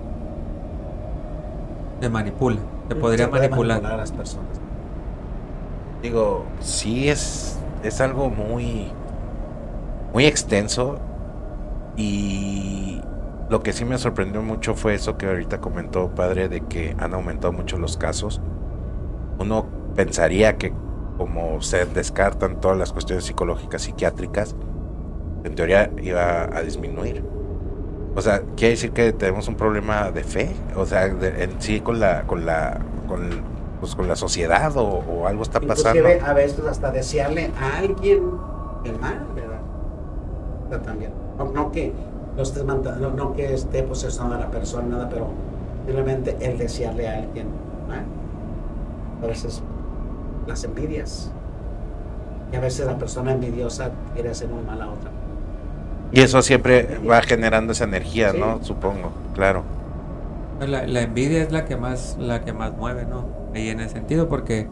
[2.01, 2.59] Te manipula,
[2.91, 3.87] te podría Se puede manipular.
[3.87, 4.61] a las personas.
[6.03, 8.93] Digo, sí es, es algo muy,
[10.13, 10.99] muy extenso
[11.97, 13.01] y
[13.49, 17.15] lo que sí me sorprendió mucho fue eso que ahorita comentó padre de que han
[17.15, 18.43] aumentado mucho los casos.
[19.39, 20.73] Uno pensaría que
[21.17, 24.55] como se descartan todas las cuestiones psicológicas, psiquiátricas,
[25.43, 27.25] en teoría iba a disminuir.
[28.15, 31.81] O sea, quiere decir que tenemos un problema de fe, o sea, de- en sí
[31.81, 33.29] con la, con la, con,
[33.81, 35.99] pues, con la sociedad o, o algo está pasando.
[35.99, 38.23] Inclusive a veces hasta desearle a alguien
[38.85, 39.59] el mal, ¿verdad?
[40.67, 41.11] O sea, también.
[41.39, 41.93] No, no que
[42.37, 45.27] no, estés no, no que esté posesionando a la persona, nada, pero
[45.87, 47.49] simplemente el desearle a alguien
[47.89, 48.05] mal.
[49.23, 49.61] A veces
[50.49, 51.37] las envidias.
[52.53, 55.13] Y a veces la persona envidiosa quiere hacer muy mal a otra.
[56.11, 58.39] Y eso siempre va generando esa energía, Sí.
[58.39, 58.63] ¿no?
[58.65, 59.65] Supongo, claro.
[60.61, 63.27] La, la envidia es la que más la que más mueve, ¿no?
[63.55, 64.69] Ahí en ese sentido, porque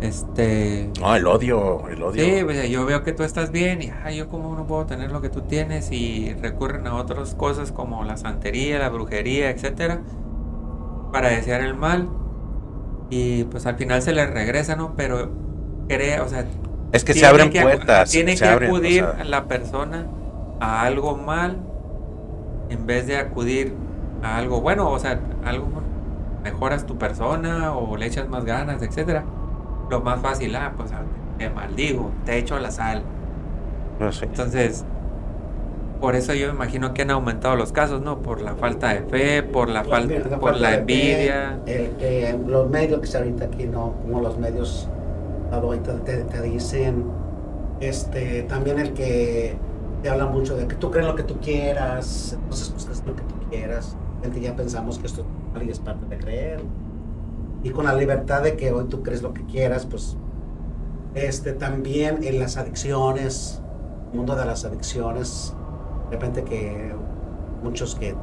[0.00, 2.24] este No, el odio, el odio.
[2.24, 5.10] sí, pues, yo veo que tú estás bien y ay, yo cómo no puedo tener
[5.12, 10.02] lo que tú tienes y recurren a otras cosas como la santería, la brujería, etcétera,
[11.12, 12.08] para desear el mal
[13.10, 14.94] y pues al final se les regresa, ¿no?
[14.96, 15.30] Pero
[15.88, 16.46] cree, o sea,
[16.92, 18.10] es que se abren que puertas.
[18.10, 20.06] Tiene que abren, o acudir sea, a la persona
[20.60, 21.58] a algo mal
[22.70, 23.74] en vez de acudir
[24.22, 25.68] a algo bueno, o sea, algo
[26.42, 29.24] mejoras tu persona o le echas más ganas, etcétera.
[29.90, 30.90] Lo más fácil, ah, pues
[31.38, 33.02] te maldigo, te echo la sal.
[33.98, 34.26] no sé.
[34.26, 34.84] Entonces,
[36.00, 38.20] por eso yo me imagino que han aumentado los casos, ¿no?
[38.20, 41.60] Por la falta de fe, por la falta, por la fe, envidia.
[41.66, 44.88] el que los medios que se ahorita aquí no, como los medios
[45.50, 47.04] ahorita te, te dicen,
[47.80, 49.56] este, también el que
[50.02, 53.22] te habla mucho de que tú crees lo que tú quieras, entonces buscas lo que
[53.22, 53.96] tú quieras.
[54.22, 56.60] Gente ya pensamos que esto es normal y es parte de creer.
[57.62, 60.16] Y con la libertad de que hoy tú crees lo que quieras, pues
[61.14, 63.62] este también en las adicciones,
[64.10, 65.54] el mundo de las adicciones,
[66.14, 66.94] repente que
[67.62, 68.14] muchos que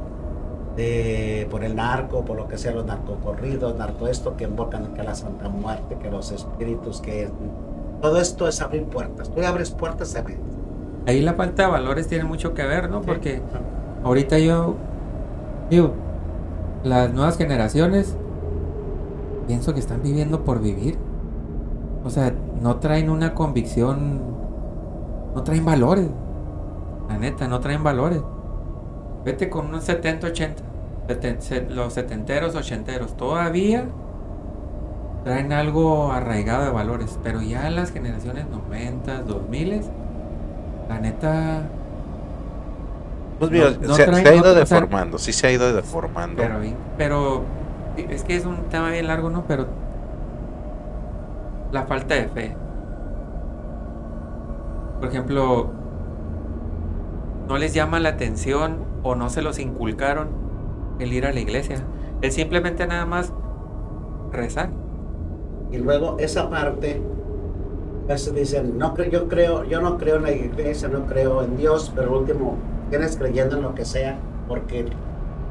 [0.76, 5.02] de, por el narco, por lo que sea, los narcocorridos, narco esto, que invocan que
[5.02, 7.28] la Santa Muerte, que los espíritus, que
[8.00, 9.30] todo esto es abrir puertas.
[9.30, 10.38] Tú abres puertas, se abren.
[11.06, 13.02] Ahí la falta de valores tiene mucho que ver, ¿no?
[13.02, 13.42] Porque
[14.04, 14.76] ahorita yo
[15.68, 15.92] digo,
[16.84, 18.16] las nuevas generaciones
[19.46, 20.98] pienso que están viviendo por vivir.
[22.04, 24.20] O sea, no traen una convicción.
[25.34, 26.08] No traen valores.
[27.08, 28.22] La neta, no traen valores.
[29.24, 30.62] Vete con unos 70, 80.
[31.08, 33.16] seten- se- los setenteros, ochenteros.
[33.16, 33.84] Todavía
[35.24, 37.18] traen algo arraigado de valores.
[37.22, 39.82] Pero ya las generaciones 90, 2000,
[40.88, 41.62] la neta.
[43.38, 45.50] Pues mira, No- se, traen- se ha ido no- o sea- deformando, sí se ha
[45.50, 46.42] ido deformando.
[46.96, 47.42] Pero
[47.96, 49.44] es que es un tema bien largo, ¿no?
[49.46, 49.66] Pero
[51.72, 52.56] la falta de fe.
[55.00, 55.70] Por ejemplo,
[57.48, 60.28] no les llama la atención o no se los inculcaron
[60.98, 61.84] el ir a la iglesia.
[62.20, 63.32] El simplemente nada más
[64.30, 64.70] rezar.
[65.70, 67.00] Y luego esa parte,
[68.04, 71.56] a veces dicen, no, yo creo, yo no creo en la iglesia, no creo en
[71.56, 72.56] Dios, pero último,
[72.90, 74.86] tienes creyendo en lo que sea, porque,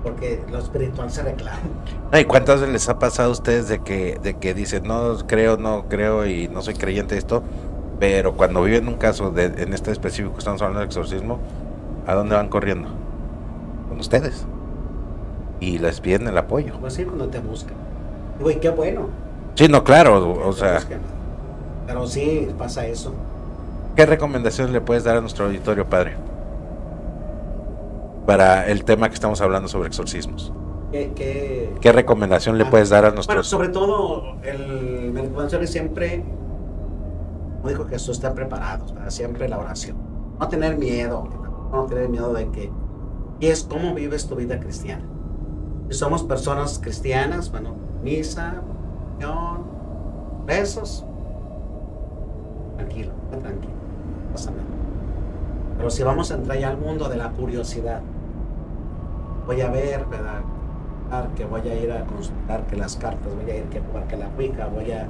[0.03, 1.59] porque lo espiritual se reclama.
[2.11, 5.57] Ay, ¿cuántas veces les ha pasado a ustedes de que, de que dicen, no creo,
[5.57, 7.41] no creo y no soy creyente de esto?
[7.99, 11.39] Pero cuando viven un caso, de, en este específico estamos hablando de exorcismo,
[12.07, 12.89] ¿a dónde van corriendo?
[13.89, 14.45] Con ustedes.
[15.59, 16.73] Y les piden el apoyo.
[16.79, 17.75] Pues sí, cuando te buscan.
[18.37, 19.07] Digo, y qué bueno.
[19.55, 20.79] Sí, no, claro, o sea.
[21.87, 23.13] Pero sí pasa eso.
[23.95, 26.15] ¿qué recomendaciones le puedes dar a nuestro auditorio, padre?
[28.25, 30.53] Para el tema que estamos hablando sobre exorcismos.
[30.91, 33.47] ¿Qué, qué- ¿Qué recomendación le Ah, puedes dar a Bueno, nuestros...
[33.47, 35.13] sobre todo, el,
[35.61, 36.23] es siempre,
[37.57, 39.97] como dijo Jesús, estar preparados para siempre la oración.
[40.39, 41.27] No tener miedo,
[41.71, 42.71] no tener miedo de que,
[43.39, 45.03] y es cómo vives tu vida cristiana.
[45.89, 48.61] Si somos personas cristianas, bueno, misa,
[50.45, 51.05] besos,
[52.77, 53.73] tranquilo, tranquilo,
[54.27, 54.63] no pasa nada.
[55.77, 58.01] Pero si vamos a entrar ya al mundo de la curiosidad,
[59.45, 60.41] voy a ver, ¿verdad?
[61.35, 64.15] que voy a ir a consultar que las cartas, voy a ir que jugar que
[64.15, 65.07] la Ouija, voy a,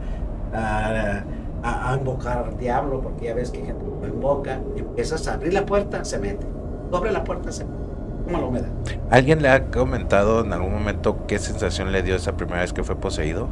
[0.53, 1.23] a,
[1.63, 5.35] a- a invocar al diablo, porque ya ves que gente lo invoca, y empiezas a
[5.35, 6.45] abrir la puerta, se mete.
[6.89, 7.77] Tú abres la puerta, se mete.
[8.25, 8.67] Como la humedad.
[9.09, 12.83] ¿Alguien le ha comentado en algún momento qué sensación le dio esa primera vez que
[12.83, 13.47] fue poseído?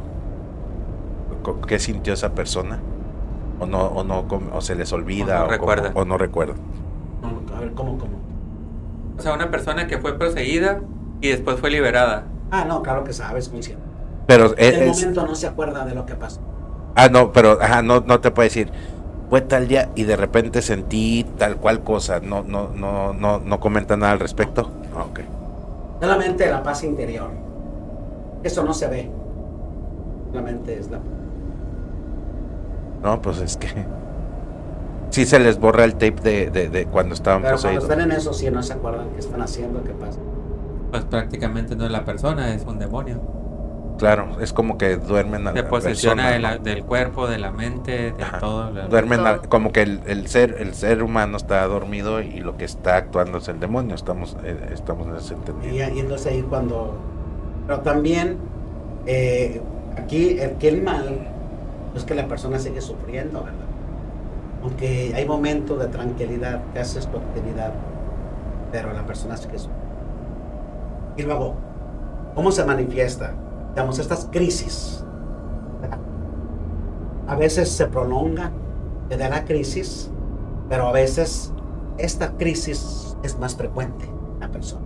[1.66, 2.78] ¿Qué sintió esa persona?
[3.58, 5.44] ¿O no, o no o se les olvida?
[5.44, 5.90] O no o, cómo- recuerda.
[5.94, 6.54] o no recuerda?
[7.22, 8.12] No, a ver, ¿cómo, cómo?
[9.18, 10.80] O sea, una persona que fue poseída
[11.20, 12.24] y después fue liberada.
[12.50, 13.82] Ah, no, claro que sabes, consciente.
[14.26, 16.40] Pero En el momento no se acuerda de lo que pasó.
[16.96, 18.72] Ah no, pero ajá, no, no te puede decir
[19.30, 22.18] fue tal día y de repente sentí tal cual cosa.
[22.20, 24.70] No, no, no, no, no comenta nada al respecto.
[24.96, 25.20] Ah, ok.
[26.00, 27.30] Solamente la paz interior.
[28.42, 29.10] Eso no se ve.
[30.30, 30.98] Solamente es la
[33.02, 33.68] No, pues es que
[35.10, 37.84] sí se les borra el tape de, de, de cuando estaban Pero cuando poseídos.
[37.84, 40.18] están en eso, sí no se acuerdan qué están haciendo, qué pasa.
[40.90, 43.20] Pues prácticamente no es la persona, es un demonio.
[44.00, 46.64] Claro, es como que duermen a Se la posesiona persona, de la- ¿no?
[46.64, 48.38] del cuerpo, de la mente, de Ajá.
[48.38, 48.70] todo.
[48.72, 52.56] la- duermen a- como que el, el ser el ser humano está dormido y lo
[52.56, 56.26] que está actuando es el demonio estamos eh, estamos en ese Y, entendido y entonces
[56.32, 56.94] ahí cuando...
[57.66, 58.36] Pero también,
[59.06, 59.60] eh,
[59.96, 61.28] aquí, aquí el mal
[61.94, 63.58] es que la persona sigue sufriendo, ¿verdad?
[64.62, 67.72] Aunque hay momentos de tranquilidad, que haces tu actividad,
[68.72, 69.86] pero la persona sigue sufriendo.
[71.16, 71.54] Y luego,
[72.34, 73.34] ¿cómo se manifiesta?
[73.70, 75.04] Digamos, estas crisis.
[77.26, 78.50] A veces se prolonga,
[79.08, 80.10] te da la crisis,
[80.68, 81.52] pero a veces
[81.98, 84.84] esta crisis es más frecuente en la persona.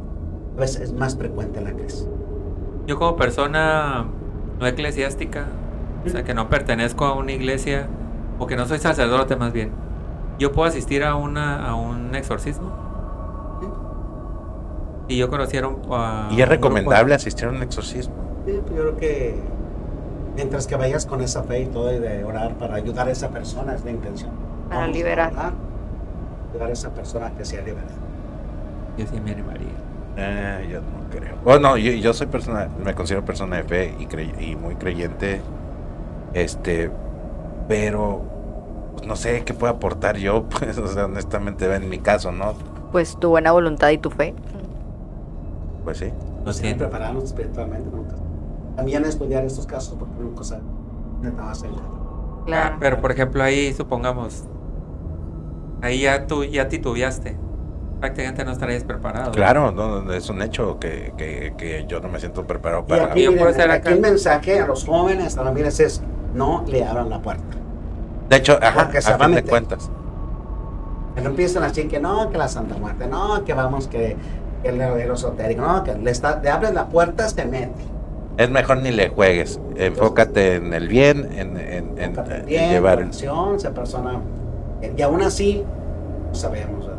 [0.57, 2.07] A veces es más frecuente la crisis.
[2.87, 4.07] Yo como persona
[4.61, 5.47] no eclesiástica,
[6.05, 7.87] o sea, que no pertenezco a una iglesia,
[8.39, 9.71] o que no soy sacerdote más bien,
[10.39, 12.85] yo puedo asistir a, una, a un exorcismo.
[15.09, 18.83] Y yo conociera un, a y es recomendable asistir a un exorcismo Sí, pues yo
[18.83, 19.35] creo que
[20.37, 23.31] mientras que vayas con esa fe y todo y de orar para ayudar a esa
[23.31, 24.31] persona es la intención.
[24.69, 25.33] Para Vamos a liberar.
[25.33, 25.53] orar,
[26.51, 27.95] ayudar a esa persona que sea liberada.
[28.97, 29.69] Yo sí me animaría.
[30.17, 34.07] Eh, yo no creo bueno yo, yo soy persona me considero persona de fe y,
[34.07, 35.41] crey- y muy creyente
[36.35, 36.89] este
[37.67, 38.23] pero
[38.95, 42.55] pues, no sé qué puedo aportar yo pues o sea honestamente en mi caso no
[42.93, 44.35] Pues tu buena voluntad y tu fe.
[45.83, 46.13] pues sí
[46.45, 47.91] Nos tienen prepararnos espiritualmente.
[47.91, 48.15] Nunca.
[48.77, 50.63] También estudiar estos casos porque nunca sabe.
[51.23, 51.71] Neta va a ser.
[52.47, 52.77] Claro.
[52.81, 54.45] Pero por ejemplo ahí supongamos,
[55.83, 57.39] ahí ya tú ya titubeaste,
[58.01, 59.31] prácticamente no estarías preparado.
[59.33, 63.05] claro no, es un hecho que, que, que yo no me siento preparado Y para
[63.07, 63.91] aquí, Yo miren, aquí acá.
[63.93, 66.03] el mensaje a los jóvenes, a los miren, es
[66.35, 67.45] no le abran la puerta.
[68.29, 69.91] de hecho ajá, Porque se a va a fin de cuentas
[71.15, 74.17] Que no empiezan así que no, que la Santa Muerte, no, que vamos, que,
[74.63, 77.85] que el, el esotérico, no, que le, está, le abres la puerta, se mete.
[78.37, 79.61] Es mejor ni le juegues.
[79.77, 82.99] Enfócate en el bien, en, en, en- bien, llevar.
[83.75, 84.21] persona.
[84.97, 85.63] Y aún así,
[86.29, 86.91] no sabemos.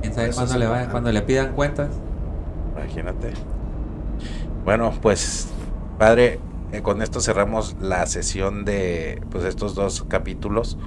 [0.00, 1.88] ¿Quién sabe cuándo le, va, cuando le pidan cuentas?
[2.76, 3.32] Imagínate.
[4.64, 5.48] Bueno, pues,
[5.98, 6.40] padre,
[6.72, 10.78] eh, con esto cerramos la sesión de pues estos dos capítulos.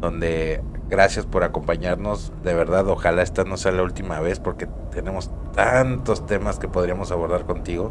[0.00, 2.32] Donde gracias por acompañarnos.
[2.42, 7.10] De verdad, ojalá esta no sea la última vez porque tenemos tantos temas que podríamos
[7.12, 7.90] abordar contigo.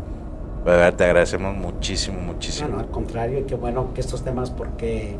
[0.65, 2.69] De verdad, te agradecemos muchísimo, muchísimo.
[2.69, 5.17] No, no, al contrario, y qué bueno que estos temas, porque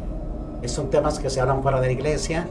[0.66, 2.48] son temas que se hablan fuera de la iglesia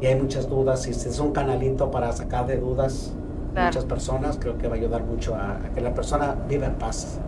[0.00, 0.86] y hay muchas dudas.
[0.88, 3.66] Y si es un canalito para sacar de dudas a Claro.
[3.68, 6.74] muchas personas, creo que va a ayudar mucho a, a que la persona viva en
[6.74, 7.18] paz.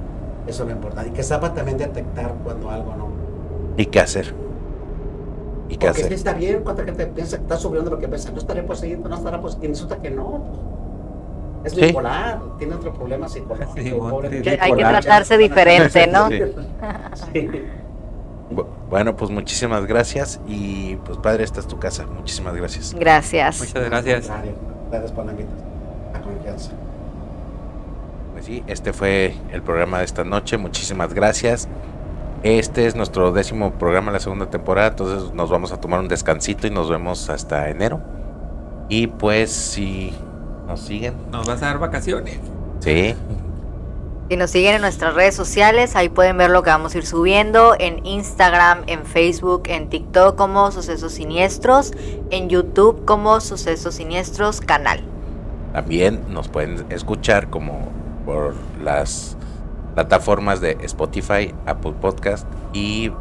[0.47, 1.11] Eso es lo importante.
[1.11, 3.09] Y que sepa también detectar cuando algo no.
[3.77, 4.35] ¿Y qué hacer?
[5.71, 6.13] ¿Y qué Porque sí hacer?
[6.13, 9.17] está bien, cuánta gente piensa que está subiendo lo que piensa, no estaré poseído, no
[9.17, 10.43] estará poseído, y resulta que no.
[11.65, 11.81] Es Sí.
[11.83, 13.73] bipolar, tiene otro problema psicológico.
[13.83, 16.29] Sí, pobre Que hay que tratarse diferente, ¿no?
[16.29, 16.41] Sí.
[17.33, 17.51] Sí.
[18.53, 20.41] Bu- Bueno, pues muchísimas gracias.
[20.49, 22.05] Y pues, padre, esta es tu casa.
[22.07, 22.93] Muchísimas gracias.
[22.99, 23.61] Gracias.
[23.61, 24.29] Muchas gracias.
[24.91, 25.69] Gracias por la invitación.
[26.13, 26.73] La confianza.
[28.33, 30.57] Pues sí, este fue el programa de esta noche.
[30.57, 31.69] Muchísimas gracias.
[32.43, 34.89] Este es nuestro décimo programa de la segunda temporada.
[34.89, 38.01] Entonces nos vamos a tomar un descansito y nos vemos hasta enero.
[38.89, 40.15] Y pues si
[40.67, 41.15] nos siguen.
[41.31, 42.39] Nos vas a dar vacaciones.
[42.81, 43.15] Sí.
[44.31, 47.05] Si nos siguen en nuestras redes sociales, ahí pueden ver lo que vamos a ir
[47.05, 51.93] subiendo en Instagram, en Facebook, en TikTok como Sucesos Siniestros,
[52.31, 55.03] en YouTube como Sucesos Siniestros Canal.
[55.73, 57.89] También nos pueden escuchar como
[58.25, 59.37] por las
[60.01, 63.13] plataformas de Spotify, Apple Podcast y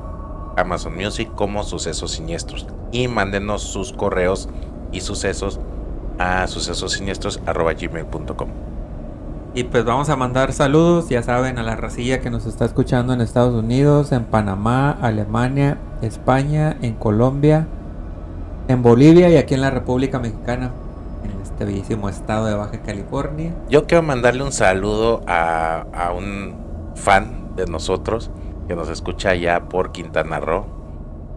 [0.55, 2.67] Amazon Music como Sucesos Siniestros.
[2.93, 4.47] Y mándenos sus correos
[4.93, 5.59] y sucesos
[6.19, 8.49] a sucesosiniestros.gmail.com.
[9.55, 13.11] Y pues vamos a mandar saludos, ya saben, a la racilla que nos está escuchando
[13.11, 17.67] en Estados Unidos, en Panamá, Alemania, España, en Colombia,
[18.69, 20.71] en Bolivia y aquí en la República Mexicana,
[21.25, 23.53] en este bellísimo estado de Baja California.
[23.69, 26.68] Yo quiero mandarle un saludo a, a un
[26.99, 28.29] fan de nosotros
[28.67, 30.65] que nos escucha allá por Quintana Roo,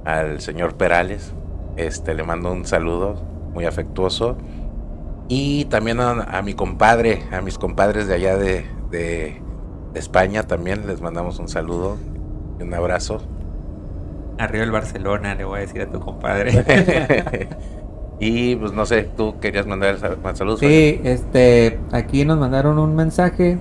[0.05, 1.33] al señor Perales.
[1.77, 3.15] Este, le mando un saludo
[3.55, 4.37] muy afectuoso.
[5.29, 9.41] Y también a, a mi compadre, a mis compadres de allá de, de-
[9.95, 11.97] de España también les mandamos un saludo
[12.59, 13.21] y un abrazo.
[14.39, 16.65] Arriba el Barcelona, le voy a decir a tu compadre.
[18.21, 20.61] y pues no sé, tú querías mandar sal- más saludos.
[20.61, 23.59] Sí, este, aquí nos mandaron un mensaje.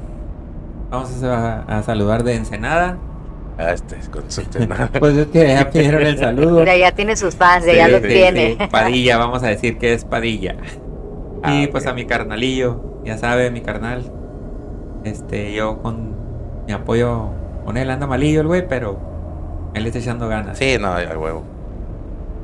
[0.91, 2.97] Vamos a, a saludar de Ensenada.
[3.58, 4.43] Ah, este, con su-
[4.99, 6.60] Pues es que ya pidieron el saludo.
[6.60, 8.58] Mira, ya tiene sus fans, ya, ya Sí, los sí, tiene.
[8.60, 10.56] Sí, Padilla, vamos a decir que es Padilla.
[11.43, 14.12] Ah, y pues a mi carnalillo, ya sabe, mi carnal.
[15.04, 16.15] Este, yo con
[16.67, 17.30] mi apoyo
[17.65, 18.99] con él anda malillo el güey, pero
[19.73, 20.58] él está echando ganas.
[20.58, 21.43] Sí, no, a huevo.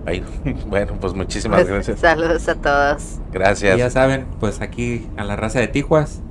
[0.06, 0.24] Ahí.
[0.68, 2.00] Bueno, pues muchísimas Pues, gracias.
[2.00, 3.16] Saludos a todos.
[3.16, 3.94] Y ya Gracias.
[3.94, 6.22] saben, pues aquí a la raza de Tijuas.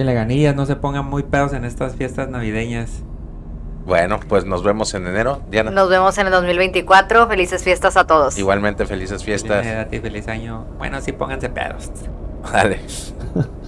[0.00, 3.02] Que le ganillas, no se pongan muy pedos en estas fiestas navideñas.
[3.84, 5.42] Bueno, pues nos vemos en enero.
[5.50, 7.28] Diana, Nos vemos en el 2024.
[7.28, 8.38] Felices fiestas a todos.
[8.38, 9.58] igualmente felices fiestas.
[9.58, 10.64] Feliz Navidad y feliz año.
[10.78, 11.90] Bueno, sí, pónganse pedos.
[12.50, 12.80] Dale.